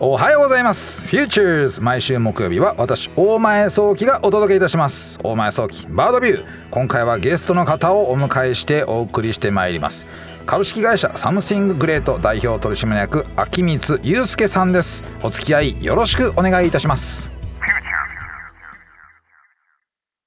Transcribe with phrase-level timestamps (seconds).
[0.00, 1.02] おはようございます。
[1.02, 5.18] フューチャーズ毎週木曜日は私大前早期がお届けいたします。
[5.24, 6.44] 大前早期バードビュー。
[6.70, 10.06] 今回はゲストの方をお迎えしてお送りしてまいります。
[10.46, 15.04] 株式会社サムシンググレート代表取締役秋光祐介さんです。
[15.22, 17.37] お付き合いよろしくお願いいたします。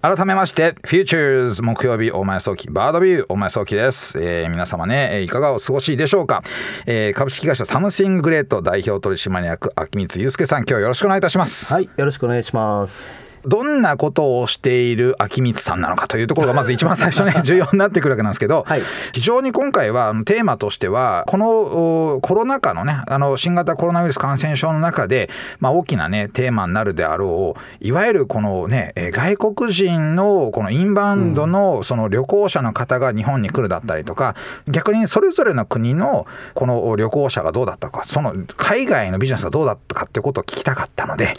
[0.02, 6.42] 改めまして、フューチャーズ木曜日大前早期バードビュー大前早期です、えー、皆様ね、いかがお過ごしでしょうか、
[6.88, 11.72] えー、株式会社サムシンググレート代表取締役秋光祐介さん、今日よろしくお願いいたします。
[11.72, 13.30] はい、よろしくお願いします。
[13.45, 18.81] どんなことをしている秋光さんなのかというところがまず一番最初ね 重要になってくるわけなんですけど、はい、
[19.14, 34.36] 非常に今回はテーマとしてはこのコロナ禍のねあの新型コロナウイルス感染症の中で、まあ、大きなねテーマになるであろういわゆるこのね外国人のこのインバウンドのその旅行者の方が日本に来るだったりとか
[34.67, 41.34] 逆にそれぞれの国のこの旅行者がどうだったかその海外のビジネスがどうだったかってことを聞きたかったので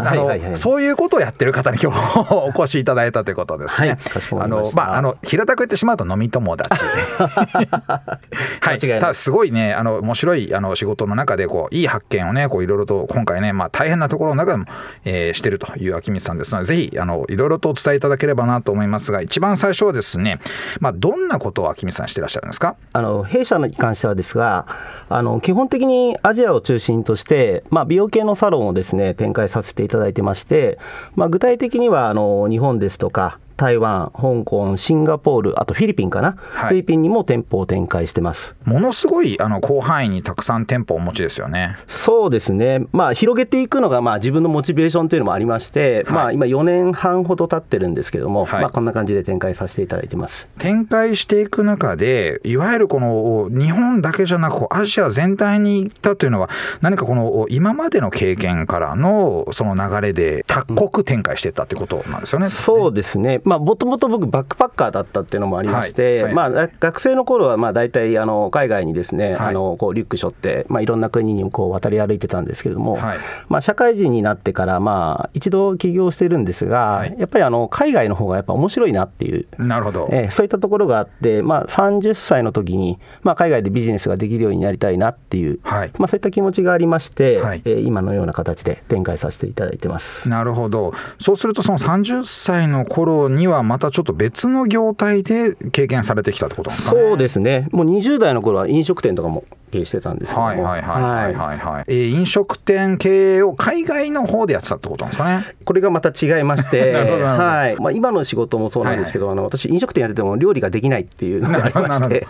[0.54, 3.88] そういうことをやってるる方に今日お越しいただいたということですね。
[3.88, 3.98] はい、
[4.42, 6.84] あのまああの平たく言ってしまうと飲み友達。
[8.60, 8.78] はい。
[8.78, 14.66] ただすごいねあの面白いあの仕事の中でこういい発見をねこういろいろと今回ねまあ大変なところの中でも、
[15.04, 20.38] えー、してるという秋光さんですのでぜひあのいろいろとお伝えいただければなと思いますが一番最初はですね
[20.80, 22.76] まあどんなことを秋光さんしてらっしゃるんですか？
[22.92, 24.66] あの弊社に関してはですが
[25.08, 30.78] あの基本的にアジアを中心としてまあ美容系のサロンをですね展開させていただいてまして
[31.16, 38.54] まあ具体的にはあの日本ですとか台湾、香港、シンガポール、あとフィリピンかな、はい、フィリピンにも店舗を展開してます。
[38.64, 41.76] ものすごいあの広範囲にたくさん店舗をお持ちですよね。
[41.88, 50.48] そうですね、まあ、広げていくのがまあ自分のモチベーションというのもありまして、はい、まあ、今、4年半ほど経ってるんですけども、はい、まあ、こんな感じで展開させていただいてます。
[50.58, 56.48] 展開していく中で、いわゆるこの日本だけじゃなく、アジア全体に行ったというのは、
[56.80, 62.46] 何かこの今までの経験からのその流れで、各国展開していったということなんですよね。
[62.46, 90.28] うん、そうですね、まあ、もともと僕、バックパッカーだったっていうのもありまして、はいはい、まあ、学生の頃はまあ大体あの海外にですね、はい、あのこうリュック背負って、まあ、いろんな国にこう渡り歩いてたんですけれども、はい、まあ、社会人になってから、まあ、一度起業してるんですが、やっぱりあの海外の方がやっぱ面白いなっていう、なるほど、えー、そういったところがあって、まあ、30歳の時に、まあ、海外でビジネスができるようになりたいなっていう、まあ、そういった気持ちがありまして、はい、えー、今のような形で展開させていただいてます。
[90.28, 90.92] なるほど。
[91.20, 97.68] そうするとその30歳の頃ににはまたちょっと別の業態で経験されてきたってことなんですか、ね、そうですね。
[97.72, 105.44] もう20代の頃は飲食店とかも経営してたんですけどはいはいはいはいはい、はい、えー、飲食店経営を海外の方でやってたってことなんですかね？
[105.64, 107.76] これがまた違いまして はい。
[107.80, 112.26] まあ、今の仕事もそうなんですけど、はいはい、あの私飲食店やってても料理ができないっていうのがありまして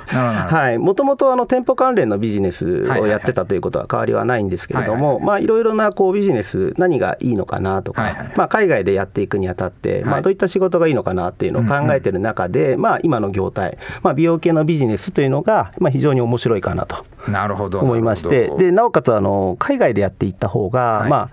[0.78, 17.04] もともと店舗関連のビジネスをやってたということは変わりはないんですけれども、まあいろいろなこうビジネス何がいいのかなとか、はいはい、まあ、海外でやっていくにあたって、まあ、どういった仕事がいいのかなっていうのを考えてる中で、うんうん、まあ、今の業態、まあ、美容系のビジネスというのが、まあ、非常に面白いかなと
[17.80, 21.30] 思いましてでなおかつあの海外でやっていった方が、はい、まあ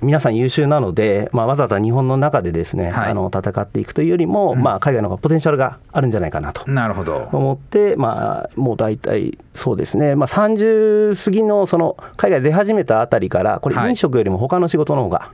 [0.00, 6.70] 皆さん優秀なので、まあ、わざわざ日本の中でですね、はい、あの戦っていくというよりも、うん、まあ、海外の方がポテンシャルがあるんじゃないかなと。
[6.70, 7.28] なるほど。
[7.32, 15.32] 思って、まあ、もう大体そうですね、まあ、30過ぎのその海外出始めたあたりからこれ飲食よりも他の仕事の方が、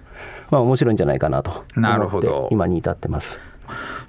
[0.50, 3.38] まあ、面白いんじゃないかなと思って今に至ってます。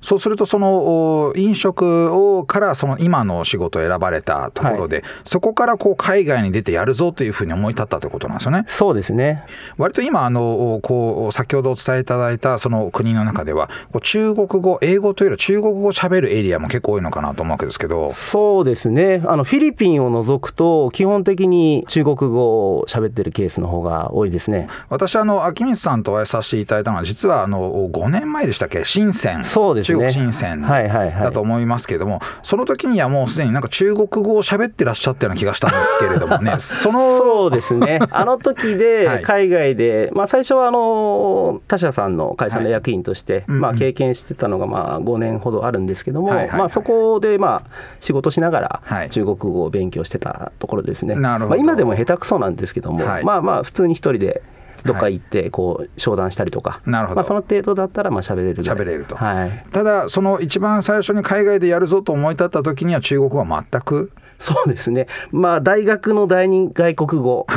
[0.02, 8.66] そうするとその飲食をからその今の仕事を選ばれたところで、はい、そこからこう海外に出てやるぞというふうに思い立ったということなんですよね。
[8.68, 9.44] そうですね。
[9.78, 18.14] 割と今あのこう先ほどお伝えいただいたその国の中ではこう中国語英語というより中国語をしゃべるエリアも結構多いのかなと思うわけですけど。
[18.14, 19.24] そうですね。
[19.26, 24.68] あのフィリピンを除くと基本的に中国語をしゃべってるケースの方が多いですね。
[24.90, 28.84] 私あの秋光さんとお会いさせていただいたのは実はあの5年前でしたっけ？
[28.84, 36.56] 深センそうですね、中国新鮮だと思いますけれども、その時にはもうすでになんか中国語を喋ってらっしゃったような気がしたんですけれどもね。
[36.60, 38.00] そのそうですね。
[38.12, 47.70] あの時で 海外で、まあ、最初はあの他社さんの会社の役員として、まあ、経験してたのがまあ5年ほどあるんですけども、まあ、そこでまあ
[48.00, 54.42] 仕事しながら中国語を勉強してたところですね、まあ、今でも下手くそなんですけども、まあまあ普通に一人で
[54.86, 57.16] どっか行ってこう商談したりとか、なるほど。
[57.18, 67.48] まあ、その程度だったらまあ喋れる喋れると、はい、ただその一番最初に海外でやるぞと思い立った時には中国語は全くそうですね、まあ、大学の第二外国語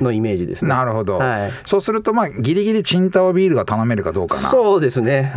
[0.00, 0.68] のイメージですね。
[0.68, 4.48] なるほど、はい、そうすると、まあ、ギリギリチンタオビールが頼めるかどうかな。
[4.48, 5.32] そうですね。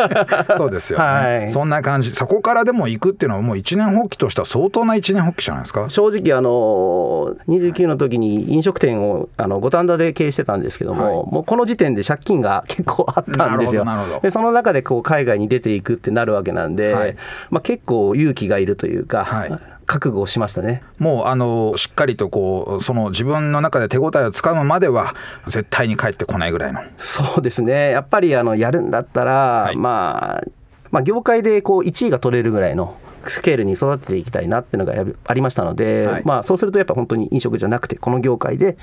[0.56, 5.88] そうですよね、はい、そんな感じ、そこからでも行くっていうのは、もう一年発起としては相当な一年発起じゃないですか？
[5.88, 13.84] 正直、あの29の時に飲食店をあの五反田で経営してたんですけども、はい、もうこの時点で借金が結構あったんですよ。
[14.22, 17.16] でその中でこう海外に出ていくってなるわけなんで、はい、
[17.50, 19.24] まあ、結構勇気がいるというか。
[19.24, 19.52] はい
[19.86, 20.82] 覚悟をしましたね。
[20.98, 25.14] もうあのしっかりとこうその自分の中で手応えをつかむまでは
[25.46, 26.82] 絶対に帰ってこないぐらいの。
[26.96, 27.90] そうですね。
[27.90, 30.44] やっぱりあのやるんだったら、はい、まあ、
[30.90, 32.96] まあ業界でこう1位が取れるぐらいの
[33.26, 38.76] スケールに育てていきたいなっていうのがありましたので、はい、まあ、そうするとやっぱ本当に飲食じゃなくてこの業界で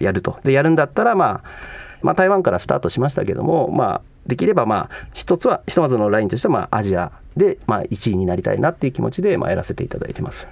[0.00, 0.38] やると。
[0.44, 10.48] でやるんだったらまあまあ、台湾からスタートしましたけども、まあ、できればまあ一つはひとまずのラインとしてはまあアジアで、まあ、1位になりたいなっていう気持ちで、まあ、やらせていただいてます。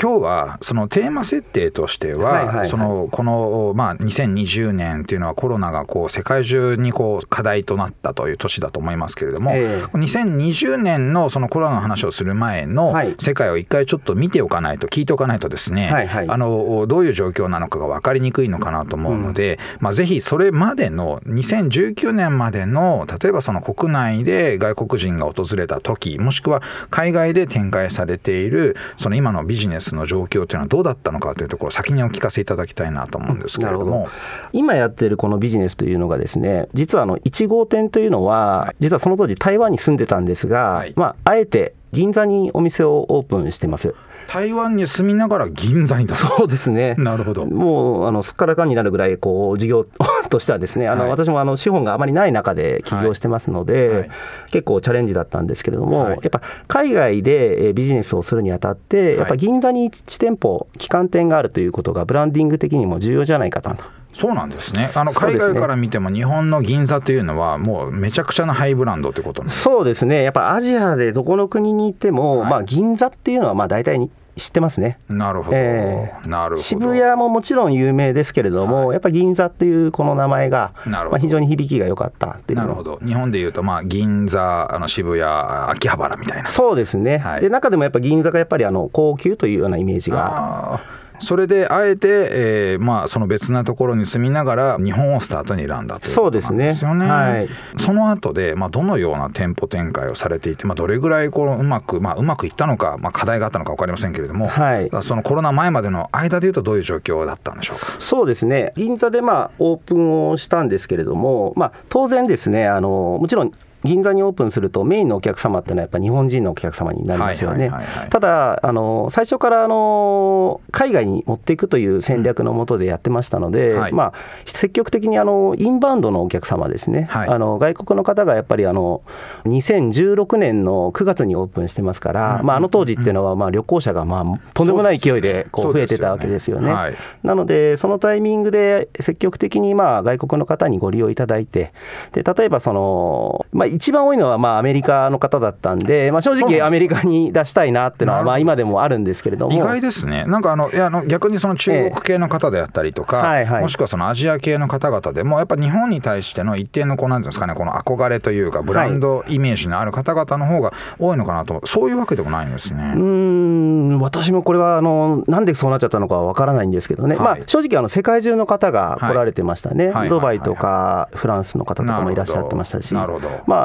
[0.00, 34.08] 今日はそのテーマ設定としては、そのこの、まあ、2020年っていうのはコロナがこう世界中にこう課題となったという年だと思いますけれども、えー、2020年のそのコロナの話をする前の世界を一回ちょっと見ておかないと聞いておかないとですね、はいはい、あのどういう状況なのかが分かりにくいのかなと思うので、うん、まあ、ぜひそれまでの2019年までの例えばその国内で外国人が訪れた時もしくは海外で展開されているその今のビジネスの状況というのはどうだったのかというところを先にお聞かせいただきたいなと思うんですけれども。
[34.52, 43.94] 今やってるこのビジネスというのがですね実はあの1号店というのは、実はその当時台湾に住んでたんですが、はい、まあ、あえて銀座にお店をオープンしてます。
[44.28, 46.94] 台湾に住みながら銀座にだそうですね。
[46.98, 47.46] なるほど。
[47.46, 49.86] もうあのすっからかんになるぐらいこう事業
[50.28, 54.10] としてはですね、あの、はい、私もあの資本があまりない中で起業してますので、はいはい、
[54.50, 63.74] 結構チャレンジだったんですけれども、やっぱ海外でビジネスをするにあたって、やっぱ銀座に1店舗旗艦店があるということがブランディング的にも重要じゃないかと。
[64.12, 73.98] そうなんですねあの海外から見ても日本の銀座というのはもうめちゃくちゃなハイブランドってことそうですねやっぱアジアでどこの国に行っても、はい、まあ、銀座っていうのはまあ大体
[74.36, 74.98] 知ってますね。
[75.08, 75.56] なるほど。
[75.56, 76.62] えー、なるほど。
[76.62, 82.58] 渋谷ももちろん有名ですけれども、はい、やっぱり銀座っていうこの名前が、まあ、非常に響きが良かったっていう。
[82.58, 82.98] なるほど。
[83.04, 85.22] 日本でいうと、まあ、銀座、あの渋谷、
[85.70, 86.48] 秋葉原みたいな。
[86.48, 87.18] そうですね。
[87.18, 90.80] はい、で、中でもやっぱ銀座がやっぱりあの高級というようなイメージが。
[91.20, 96.74] それであえて、えーまあ、その別なところに住みながら日本をスタートに選んだということですよね。
[96.74, 97.06] そね。
[97.06, 107.96] はい、その後で、まあ、どのような店舗展開をされていて、まあ、どれぐらいこのうまく、まあ、うまくいったのか、まあ、課題があったのか分かりませんけれども、はい、そのコロナ前までの間でいうとどういう状況だったんでしょうか？
[107.98, 108.72] そうですね。
[108.76, 113.52] 銀座でまあオープンをしたんですけれども、まあ、当然ですねあのもちろん
[113.84, 117.70] 銀座にオープンするとメインのお客様ってのはやっぱ日本人のお客様になりますよね。
[118.10, 123.80] ただあの最初からあの海外に持っていくという戦略のもとでやってましたので、うん。
[123.80, 124.12] はい、まあ、
[124.46, 129.02] 積極的にあのインバウンドのお客様ですね、はい、あの外国の方がやっぱりあの
[129.44, 134.24] 2016年の9月にオープンしてますから、うん、まあ、あの当時っていうのはまあ旅行者がまあ
[134.54, 136.72] とんでもない勢いでこう増えてたわけですよね。
[136.72, 141.72] はい、なのでそのタイミングで積極的にまあ外国の方にご利用いただいて
[142.12, 149.54] で例えばその、まあ、一番多いのはまあアメリカの方だったんで、まあ、正直アメリカに出したいなっていうのはまあ今でもあるんですけれども。
[149.54, 150.24] 意外ですね。
[150.26, 162.94] なんかあのいやあの逆にその中国系の方であったりとか、えはいはい、もしくはそのアジア系の方々でもやっぱ日本に対しての一定のこうなんですかねこの憧れというかブランドイメージのある方々の方が多いのかなとそういうわけでもないんですね。
[162.96, 173.06] うん私もこれはあのなんでそうなっちゃったのかはわからないんですけどね、はい、まあ、正直あの世界中の方が来られてましたね、はい、ドバイとかフランスの方とかもいらっしゃってましたし、まあ、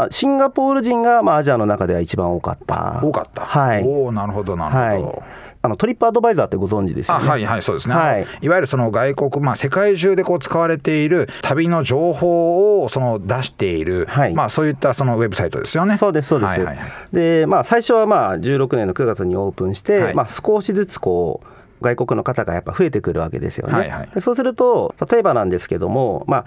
[0.10, 3.02] シンガポール人がまあアジアの中では一番多かった。
[3.04, 3.46] 多かった。
[3.46, 3.84] はい。
[3.84, 5.08] おなるほどなるほど。
[5.08, 7.28] はいあのトリップアドバイザーってご存知ですよね。
[7.28, 7.96] はいはいそうですね。
[7.96, 15.98] はい、いわゆるその外国まあ世界中でこう使われている旅の情報をその出している、はい、まあそういったそのウェブサイトですよね。
[15.98, 16.50] そうですそうです。
[16.50, 21.55] はいはいはい、でまあ最初はまあ16年の9月にオープンして、はい、まあ少しずつこう
[21.86, 23.74] 外国の方がやっぱ増えてくるわけですよね。
[23.74, 26.46] はいはい、でそうすると例えばなんですけども、まあ、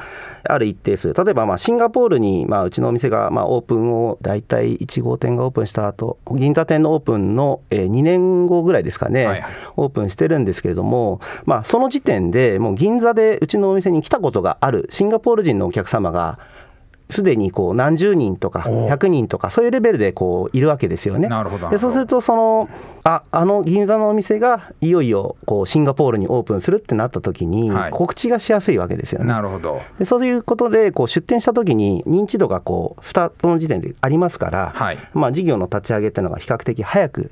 [0.52, 16.38] ある一定数例えばまあシンガポールにまあうちのお店がまあオープンを大体1号店がオープンした後銀座店のオープンの2年後ぐらいですかね、はいはい、オープンしてるんですけれども、まあ、その時点でもう銀座でうちのお店に来たことがあるシンガポール人のお客様が
[17.10, 21.28] すでにこう何十人とか100人とかそういうレベルでこういるわけですよね。
[21.28, 22.68] なるほどでそうするとその
[23.04, 29.26] ああの銀座のお店がいよいよこうシンガポールにオープンするってなった時に告知がしやすいわけですよね。
[29.26, 29.80] なるほど。
[29.98, 37.30] でそういうことでこう出店した時に認知度がこうスタートの時点でありますから、はい、まあ、事業の立ち上げっていうのが比較的早く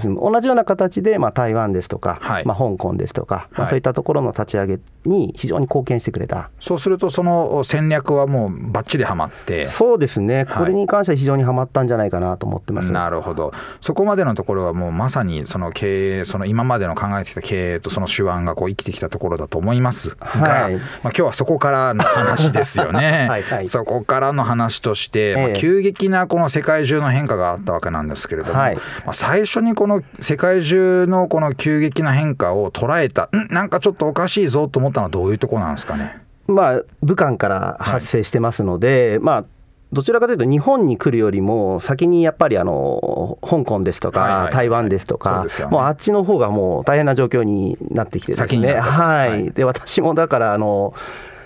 [0.00, 0.20] 進む。
[0.20, 6.50] 同じような形で、まあ、台湾ですとか、はい、まあ、香港ですとか、まあ、そういったところの立ち上げに非常に貢献してくれた。
[6.60, 9.66] そうするとその戦略はもうばっちりはまって。
[9.66, 23.26] そうですね、これに関しては非常にはまったんじゃないかなと思ってます、なるほど、そこまでのところはもうまさにその経営、その今までの考えてきた経営とその手腕がこう生きてきたところだと思いますが、はい、まあ今日はそこからの話ですよね。
[23.28, 23.42] はい。
[23.46, 33.54] はい、そこからの話として、まあ、急激なこの世界中の変化があったわけなんですけれども、はい、まあ、最初にこの世界中のこの急激な変化を捉えた、ん？
[33.54, 36.18] なんかちょっとおかしいぞと思ったのはどういうところなんですかね？
[36.46, 39.44] まあ、武漢から発生してますので、はい、まあ、
[39.92, 48.74] どちらかというと日本に来るよりも先にやっぱりあの香港ですとか台湾ですとか、もうあっちの方がもう大変な状況になってきてですね。
[48.74, 50.94] はい、で私もだからあの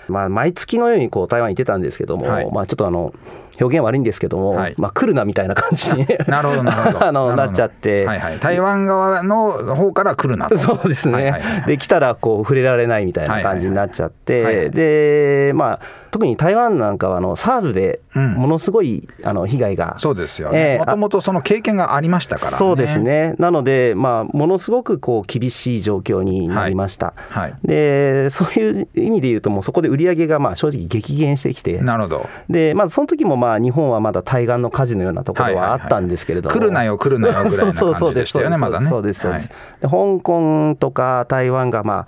[0.09, 3.13] まあ、毎月のようにこう台湾に行ってたんですけども、はい、まあ、ちょっとあの
[3.61, 7.05] 表現悪いんですけども、はい、まあ、来るなみたいな感じになるほどなるほど。
[7.07, 15.79] あのなっちゃって、はいはい、台湾側の方から来るなそうですね、はいはいはい、で来たらこう触れられないみたいな感じになっちゃって、はいはいはい、でまあ
[16.11, 23.35] 特に台湾なんかはあの SARS でものすごい、あの被害が、そうですよね、もともとその経験がありましたから、ね、そうですね。
[23.39, 31.79] なので、まあ、ものすごくこう厳しい状況になりました、はい、でそういう意味でいうともうそこで売り上げがまあ正直激減してきて。
[31.79, 32.29] なるほど。
[32.49, 39.49] で、まずその時もまあ日本はまだ対岸の火事のようなところはあったんですけれども、はいはいはい、来るなよ来るなよぐらいな感じでしたよねまだねそうですそうです、
[39.81, 42.07] で香港とか台湾がま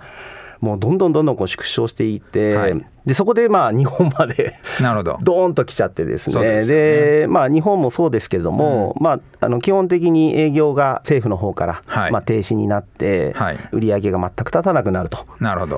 [0.60, 5.18] もうどんどんどんどんこう縮小していって、はい、でそこでまあ 日本までなるほど。
[5.22, 15.18] ドーンと来ちゃってですね、で、ね、まあ、日本もそうですけれども、うん、まあ、あの基本的に営業が政府の方から、はい、まあ、停止になって、はい、売り上げが全く立たなくなると。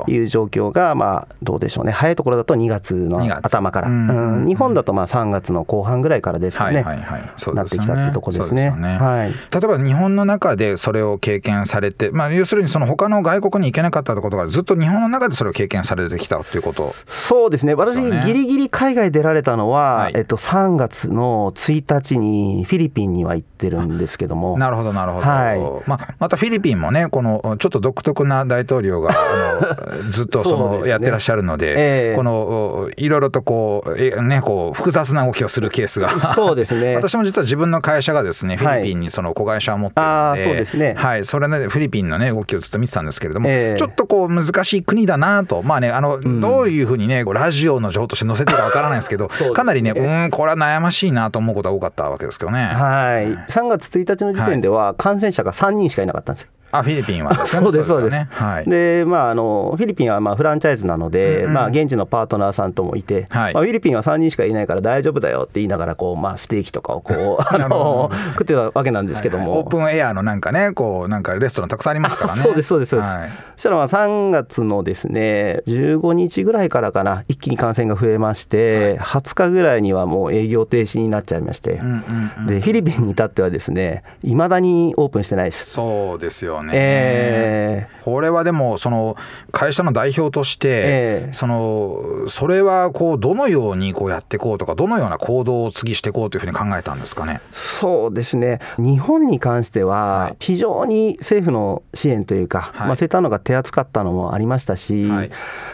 [0.07, 8.71] いう状況が、まあ、どうでしょうね、早いところだと2月の頭から、うん、日本だとまあ3月の後半ぐらいからですかね、はいはいはい、なってきたってとこですね。
[8.71, 8.99] ね。
[8.99, 24.57] はい、例えば日本の中でそれを経験されて、まあ、要するにその他の外国に行けなかったことがずっと日本の中でそれを経験されてきたということそうですね、私、ぎりぎり海外出られたのは、はい、えっと、3月の1日にフィリピンには行ってるんですけども。
[24.59, 25.89] なるほど、なるほど、はい。
[25.89, 36.11] ままたフィリピンもね、このちょっと独特な大統領があの ずっとそのやってらっしゃるので、でね、このいろいろとこう、えね、こう複雑な動きをするケースが。
[36.35, 36.95] そうですね。
[36.97, 40.95] 私も実は自分の会社がですね、フィリピンにその子会社を持ってるので、そうですね。
[40.97, 52.67] はい、それでフィリピンの、ね、動きをずっと見てたんですけれども、えー、ちょっとこう難しい国だなと、まあね、あの、うん、どういうふうにね、ラジオの情報として載せてるかわからないんですけど、 ね、かなりね、うん、これは悩ましいなと思うことが多かったわけですけどね。
[52.67, 56.51] はい、3月1日の時点では、感染者が3人しかいなかったんですよ。
[56.79, 58.27] あフィリピンは、 ね、そうです、そうです。
[58.31, 72.43] はい、で、まああの、フィリピンはまあフランチャイズなので、うんうん、まあ、現地のパートナーさんともいて、はい、まあ、フィリピンは3人しかいないから大丈夫だよって言いながらこう、まあ、ステーキとかをこう あの食ってたわけなんですけども、はいはい、オープンエアのなんかね、こうなんかレストランたくさんありますからね。
[72.47, 73.17] そうです、そうです、そうです。
[73.17, 85.71] はい、そしたらまあ3月のですね、15日ぐらいからかな、一気に感染が増えまして、はい、20日ぐらいにはもう営業停止になっちゃいまして、うんうんうん、でフィリピンに至ってはですね、いまだにオープンしてないです。
[85.71, 86.66] そうですよね。
[86.75, 87.89] えーえ。
[88.01, 89.17] ー、これはでもその
[89.53, 97.41] 会社の代表として、えー、そのそれはこうどのようにこうやっていこうとかどのような行動を次していこうというふうに考えたんですかね？
[97.53, 98.61] そうですね。
[98.79, 105.31] 日本に関しては非常に政府の支援というか、はい、まあ、そういったのが手厚かったのもありましたし、はい、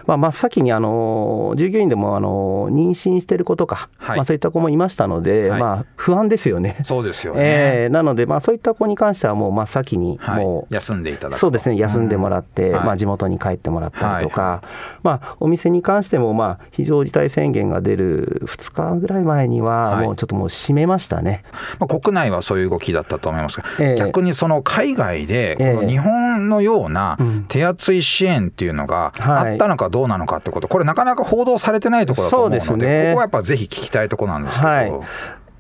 [0.07, 6.79] まあ、真っ先にあの従業員でもあの妊娠してる子とか、はい、まあ、そういった子もいましたので、まあ、不安ですよね。
[6.83, 11.79] そうですよね、 えー、なので、まあ、そういった子に関してはもう真っ先にもう、休んでいただくそうですね。
[11.79, 14.67] 休んでもらって、うん、まあ、地元に帰ってもらったりとか、はい、
[15.03, 21.45] まあ、お店に関しても、まあ、非常事態宣言が出る2日ぐらい前には、もうちょっともう閉めましたね、
[21.79, 25.57] まあ、国内はそういう動きだったと思いますが、えー、逆にその海外で、
[25.89, 27.17] 日本のような
[27.49, 34.69] 手厚い支援っていうのがあったのかどうなのかってこと、これ、なかなか報道されてないところだと思うので、でね、ここはやっぱぜひ聞きたいところなんですけど。
[34.69, 34.93] はい。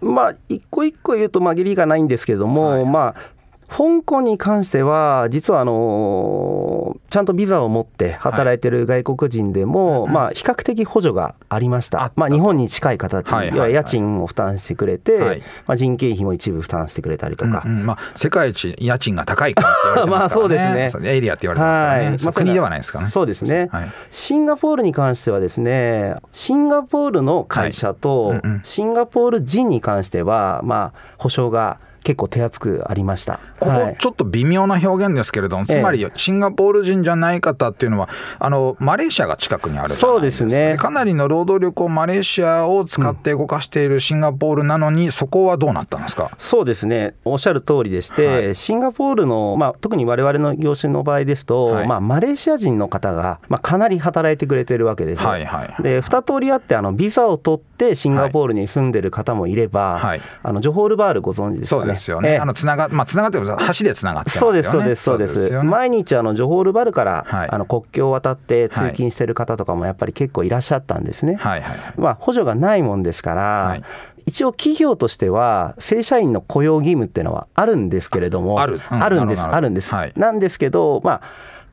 [0.02, 3.41] まあ、一個一個言うと紛りがないんですけども、はい、まあ
[3.72, 20.50] 香港に関しては実はあのちゃんとビザを持って働いてる外国人でも、はい、まあ、比較的補助がありました、まあ、日本に近い形、はいはいはい、家賃を負担してくれて、はい、まあ、人件費も一部負担してくれたりとか、うんうん、まあ、世界一家賃が高い国って言われてますからね。
[20.52, 21.10] まあそうですね。
[21.10, 22.24] エリアって言われてますからね、はい。
[22.24, 23.08] まあ、国ではないですかね。
[23.08, 23.70] そうですね、
[24.10, 33.40] シンガポールに関してはですねシンガポールの会社とシンガポール人に関しては、まあ、保証が結構手厚くありました。
[33.60, 40.76] ここちょっと微妙な表現ですけれども、はい、つまりシンガポール人じゃない方っていうのはあのマレーシアが近くにあるそうですね。
[40.78, 46.30] かなりの労働力をマレーシアを使って動かしているシンガポールなのに、うん、そこはどうなったんですか？
[46.38, 47.14] そうですね。
[47.24, 61.82] おっしゃる通りでして、はい、シンガポールの、まあ、特に我々の業種の場合ですと、はい、まあ、マレーシア人の方が、まあ、かなり働いてくれてるわけです、はいはい、で二通りあってあのビザを取ってシンガポールに住んでる方もいれば、はい、あのジョホールバールご存知ですかね。
[61.82, 64.62] そうですよね、あのつながまあつながって橋でつながってますよね。
[64.62, 73.82] そうですそうですそうです、ね、毎日あのジョホールバルから、はい、あの国境を渡って通勤してる方とかもやっぱり結構いらっしゃったんですね、はいはいまあ、補助がないもんですから、はい、
[74.26, 81.22] 一応企業としては正社員の雇用義務っていうのはあるんですけれどもある,、あるんですあるんです、はい、なんですけどまあ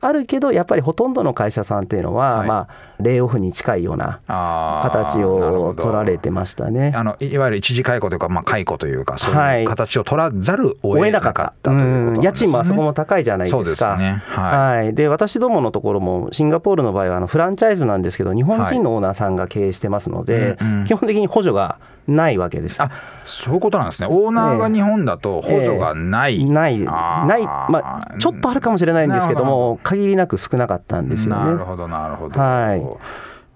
[0.02, 6.92] あるけどやっぱりほとんどの会社さんっていうのは、はい、まあレイオフに近いような形を取られてましたね。
[6.94, 13.96] あのいわゆる一時解雇というか、まあ、解雇というかそういう形を取らざるを得なかったということ、ね、家賃もあそこも高いじゃないですか。
[13.96, 14.22] ね。
[14.26, 20.56] はい、はい、で私どものところもシンガポールの場合はあのフランチャイズなんですけど日本人のオーナーさんが経営してますので、はい。
[20.60, 21.78] うんうん、基本的に補助が
[22.10, 22.82] ないわけです。
[22.82, 22.90] あ
[23.24, 24.08] そういうことなんですね。
[24.10, 26.36] オーナーが日本だと補助がない。
[26.36, 26.44] えーえ。
[26.46, 31.44] ー、ない、ない、まあ、ちょっとあるかもしれないんですけども、限りなく少なかったんですよね。
[31.44, 32.40] なるほど、なるほど。
[32.40, 32.80] はい。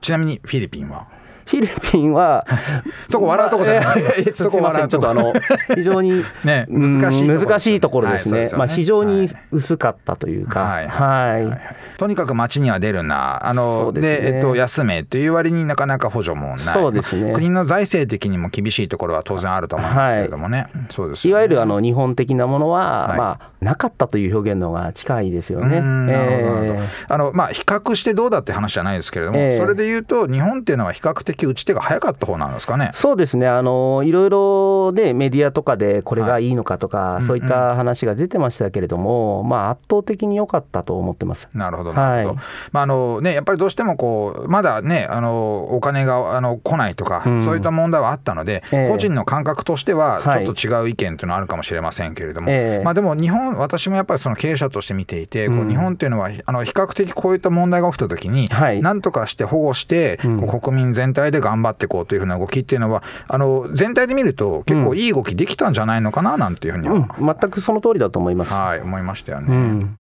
[0.00, 1.09] ちなみにフィリピンは？
[1.47, 2.47] フィリピンは
[3.09, 5.33] そこ笑うとこじゃないですそこ笑うちょっとあの
[5.75, 8.49] 非常にね難しい難しいところですね。
[8.57, 13.47] まあ非常に薄かったというか、はいとにかく街には出るな。
[13.47, 16.59] あのでえっと休めという割になかなか補助もない。
[16.59, 17.33] そうですね。
[17.33, 20.67] 国の財政的にも厳しいところは当然あると思うんですけれどもね。
[20.91, 21.29] そうです。
[21.29, 25.81] いわゆるあの日本的なものはまあなかったという表現のが近いですよね。
[25.81, 26.77] なるほど
[27.09, 32.91] あのまあ比較してどうだって話じゃないですけれども、それで言うと日本っていうのは比較的打ち手が早かった方なんですかね。
[32.95, 33.47] そうですね。
[33.47, 41.49] あのいろいろでメディアとかでこれがいいのかとか、はい、そういった話が出てましたけれども、うんうん、まあ圧倒的に良かったと思ってます。
[41.53, 42.37] なるほどなるほど。
[42.37, 68.52] はい、まああのねやっぱりどうしてもこうまだねあのお金があの来ないとか、うん、そういった問題はあったので、えー、個人の感覚としてはちょっと違う意見というのはあるかもしれませんけれども、はい、まあでも日本私もやっぱりその経営者として見ていて、こう日本っていうのはあの比較的こういった問題が起きた時に、はい、何とかして保護して、うん、国民全体で頑張っていこうというふうな動きっていうのはあの全体で見ると結構いい動きできたんじゃないのかななんていうふうには、うん、全くその通りだと思います。
[68.52, 69.47] はい思いましたよね。
[69.49, 69.99] うん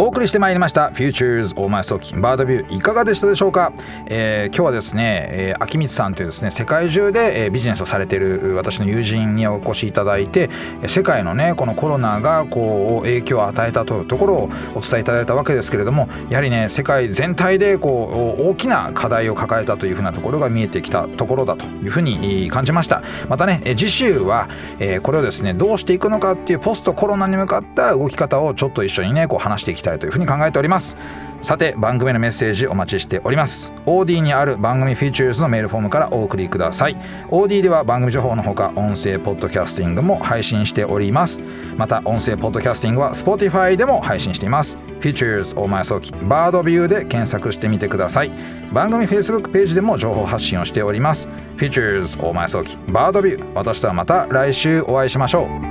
[0.00, 3.72] お送りしてまいりました「Futures 大前早期バードビュー」いかがでしたでしょうか、
[4.06, 10.50] えー、今日はですね、えー、秋光さんというですね世界中で、えー、ビジネスをされている私の友人にお越しいただいて
[10.86, 23.02] 世界のねこのコロナがこう影響を与えたというところをお伝えいただいたわけですけれどもやはりね世界全体でこう大きな課題を抱えたというふうなところが見えてきたところだというふうに感じました。
[23.28, 30.96] またね次週は、えー、これをですねどうしていくのかっていうポストコロナに向かった動き方をちょっと一緒にねこう話していきたいたいというふうに考えております。
[31.40, 33.72] さて番組のメッセージお待ちしております。
[33.86, 36.96] OD にある番組フィーチャーズのメールフォームからお送りください。
[37.30, 41.40] OD では番組情報のほか音声ポッドキャスティングも配信しております。
[41.76, 44.76] また音声ポッドキャスティングは Spotify でも配信しています。
[44.76, 48.32] フィーチャーズ大前早期バードビューで検索してみてください。
[48.72, 51.28] 番組 Facebook ページでも情報発信をしております。
[51.56, 53.52] フィーチャーズ大前早期バードビュー。
[53.54, 55.67] 私とはまた来週お会いしましょう。